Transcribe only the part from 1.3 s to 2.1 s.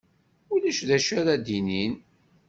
d-inin.